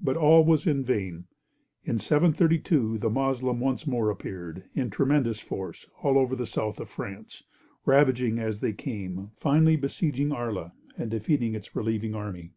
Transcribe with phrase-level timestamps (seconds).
[0.00, 1.26] But all was in vain.
[1.84, 6.88] In 732 the Moslem once more appeared, in tremendous force, all over the south of
[6.90, 7.44] France,
[7.86, 12.50] ravaging as they came, finally besieging Arles and defeating its relieving army.